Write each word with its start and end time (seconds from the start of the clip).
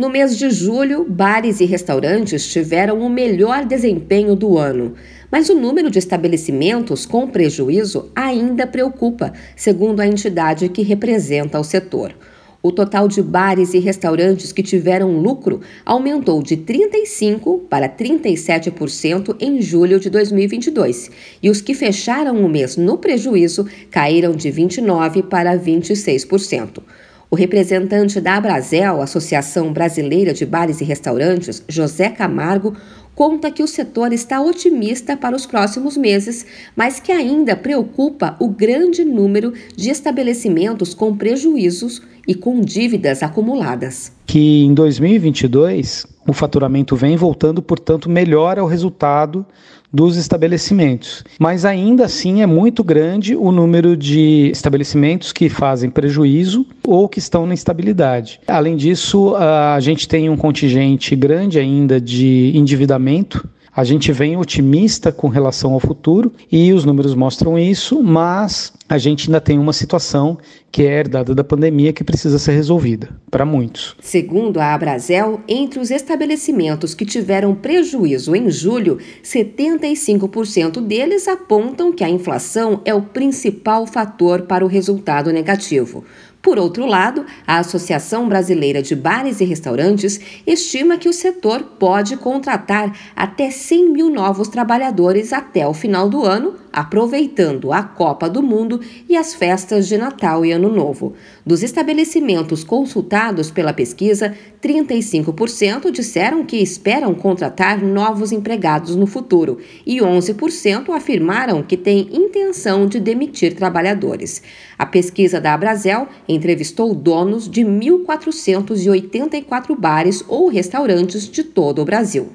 No 0.00 0.08
mês 0.08 0.34
de 0.38 0.48
julho, 0.48 1.04
bares 1.06 1.60
e 1.60 1.66
restaurantes 1.66 2.50
tiveram 2.50 3.00
o 3.00 3.10
melhor 3.10 3.66
desempenho 3.66 4.34
do 4.34 4.56
ano. 4.56 4.94
Mas 5.30 5.50
o 5.50 5.54
número 5.54 5.90
de 5.90 5.98
estabelecimentos 5.98 7.04
com 7.04 7.28
prejuízo 7.28 8.10
ainda 8.16 8.66
preocupa, 8.66 9.30
segundo 9.54 10.00
a 10.00 10.06
entidade 10.06 10.70
que 10.70 10.80
representa 10.80 11.60
o 11.60 11.62
setor. 11.62 12.14
O 12.62 12.72
total 12.72 13.08
de 13.08 13.20
bares 13.20 13.74
e 13.74 13.78
restaurantes 13.78 14.52
que 14.52 14.62
tiveram 14.62 15.20
lucro 15.20 15.60
aumentou 15.84 16.42
de 16.42 16.56
35% 16.56 17.68
para 17.68 17.86
37% 17.86 19.36
em 19.38 19.60
julho 19.60 20.00
de 20.00 20.08
2022, 20.08 21.10
e 21.42 21.50
os 21.50 21.60
que 21.60 21.74
fecharam 21.74 22.42
o 22.42 22.48
mês 22.48 22.78
no 22.78 22.96
prejuízo 22.96 23.66
caíram 23.90 24.32
de 24.32 24.50
29% 24.50 25.28
para 25.28 25.58
26%. 25.58 26.82
O 27.30 27.36
representante 27.36 28.20
da 28.20 28.34
Abrazel, 28.34 29.00
Associação 29.00 29.72
Brasileira 29.72 30.34
de 30.34 30.44
Bares 30.44 30.80
e 30.80 30.84
Restaurantes, 30.84 31.62
José 31.68 32.08
Camargo, 32.08 32.74
conta 33.14 33.52
que 33.52 33.62
o 33.62 33.68
setor 33.68 34.12
está 34.12 34.40
otimista 34.40 35.16
para 35.16 35.36
os 35.36 35.46
próximos 35.46 35.96
meses, 35.96 36.44
mas 36.74 36.98
que 36.98 37.12
ainda 37.12 37.54
preocupa 37.54 38.34
o 38.40 38.48
grande 38.48 39.04
número 39.04 39.52
de 39.76 39.90
estabelecimentos 39.90 40.92
com 40.92 41.16
prejuízos 41.16 42.02
e 42.26 42.34
com 42.34 42.60
dívidas 42.60 43.22
acumuladas. 43.22 44.10
Que 44.26 44.64
em 44.64 44.74
2022 44.74 46.09
o 46.30 46.32
faturamento 46.32 46.94
vem 46.94 47.16
voltando, 47.16 47.60
portanto, 47.60 48.08
melhora 48.08 48.62
o 48.62 48.66
resultado 48.66 49.44
dos 49.92 50.16
estabelecimentos. 50.16 51.24
Mas 51.38 51.64
ainda 51.64 52.04
assim 52.04 52.42
é 52.42 52.46
muito 52.46 52.84
grande 52.84 53.34
o 53.34 53.50
número 53.50 53.96
de 53.96 54.48
estabelecimentos 54.52 55.32
que 55.32 55.48
fazem 55.48 55.90
prejuízo 55.90 56.64
ou 56.86 57.08
que 57.08 57.18
estão 57.18 57.46
na 57.46 57.54
instabilidade. 57.54 58.40
Além 58.46 58.76
disso, 58.76 59.34
a 59.34 59.80
gente 59.80 60.08
tem 60.08 60.30
um 60.30 60.36
contingente 60.36 61.16
grande 61.16 61.58
ainda 61.58 62.00
de 62.00 62.52
endividamento 62.54 63.48
a 63.74 63.84
gente 63.84 64.12
vem 64.12 64.36
otimista 64.36 65.12
com 65.12 65.28
relação 65.28 65.72
ao 65.74 65.80
futuro 65.80 66.32
e 66.50 66.72
os 66.72 66.84
números 66.84 67.14
mostram 67.14 67.58
isso, 67.58 68.02
mas 68.02 68.72
a 68.88 68.98
gente 68.98 69.28
ainda 69.28 69.40
tem 69.40 69.58
uma 69.58 69.72
situação 69.72 70.38
que 70.72 70.82
é 70.82 70.98
herdada 70.98 71.34
da 71.34 71.44
pandemia 71.44 71.92
que 71.92 72.04
precisa 72.04 72.38
ser 72.38 72.52
resolvida, 72.52 73.10
para 73.30 73.44
muitos. 73.44 73.96
Segundo 74.00 74.58
a 74.58 74.74
Abrazel, 74.74 75.40
entre 75.48 75.80
os 75.80 75.90
estabelecimentos 75.90 76.94
que 76.94 77.04
tiveram 77.04 77.54
prejuízo 77.54 78.34
em 78.34 78.50
julho, 78.50 78.98
75% 79.22 80.80
deles 80.80 81.28
apontam 81.28 81.92
que 81.92 82.04
a 82.04 82.10
inflação 82.10 82.80
é 82.84 82.94
o 82.94 83.02
principal 83.02 83.86
fator 83.86 84.42
para 84.42 84.64
o 84.64 84.68
resultado 84.68 85.32
negativo. 85.32 86.04
Por 86.42 86.58
outro 86.58 86.86
lado, 86.86 87.26
a 87.46 87.58
Associação 87.58 88.26
Brasileira 88.26 88.80
de 88.80 88.96
Bares 88.96 89.40
e 89.40 89.44
Restaurantes 89.44 90.18
estima 90.46 90.96
que 90.96 91.08
o 91.08 91.12
setor 91.12 91.62
pode 91.78 92.16
contratar 92.16 92.96
até 93.14 93.50
100 93.50 93.90
mil 93.90 94.08
novos 94.08 94.48
trabalhadores 94.48 95.34
até 95.34 95.66
o 95.66 95.74
final 95.74 96.08
do 96.08 96.24
ano, 96.24 96.54
aproveitando 96.72 97.72
a 97.72 97.82
Copa 97.82 98.28
do 98.28 98.42
Mundo 98.42 98.80
e 99.08 99.16
as 99.16 99.34
festas 99.34 99.88
de 99.88 99.96
Natal 99.96 100.44
e 100.44 100.52
Ano 100.52 100.68
Novo. 100.68 101.14
Dos 101.44 101.62
estabelecimentos 101.62 102.64
consultados 102.64 103.50
pela 103.50 103.72
pesquisa, 103.72 104.34
35% 104.62 105.90
disseram 105.90 106.44
que 106.44 106.56
esperam 106.56 107.14
contratar 107.14 107.82
novos 107.82 108.32
empregados 108.32 108.94
no 108.94 109.06
futuro 109.06 109.58
e 109.86 109.98
11% 109.98 110.94
afirmaram 110.94 111.62
que 111.62 111.76
têm 111.76 112.08
intenção 112.12 112.86
de 112.86 113.00
demitir 113.00 113.54
trabalhadores. 113.54 114.42
A 114.78 114.86
pesquisa 114.86 115.40
da 115.40 115.54
Abrazel 115.54 116.06
entrevistou 116.28 116.94
donos 116.94 117.48
de 117.48 117.62
1.484 117.62 119.76
bares 119.76 120.24
ou 120.28 120.48
restaurantes 120.48 121.28
de 121.28 121.42
todo 121.42 121.82
o 121.82 121.84
Brasil. 121.84 122.28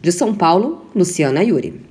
De 0.00 0.10
São 0.10 0.34
Paulo, 0.34 0.86
Luciana 0.94 1.42
Yuri. 1.42 1.89